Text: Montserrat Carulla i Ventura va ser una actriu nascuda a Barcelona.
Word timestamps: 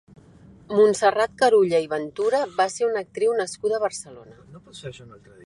Montserrat 0.77 1.35
Carulla 1.41 1.81
i 1.83 1.89
Ventura 1.91 2.41
va 2.57 2.67
ser 2.77 2.89
una 2.89 3.05
actriu 3.07 3.37
nascuda 3.43 3.79
a 3.79 3.83
Barcelona. 3.87 4.99